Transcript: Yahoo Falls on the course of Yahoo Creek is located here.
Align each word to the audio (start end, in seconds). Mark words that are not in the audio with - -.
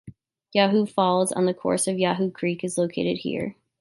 Yahoo 0.51 0.87
Falls 0.87 1.31
on 1.31 1.45
the 1.45 1.53
course 1.53 1.85
of 1.85 1.99
Yahoo 1.99 2.31
Creek 2.31 2.63
is 2.63 2.75
located 2.75 3.19
here. 3.19 3.55